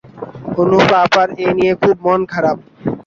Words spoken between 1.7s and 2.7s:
খুব মন-খারাপ।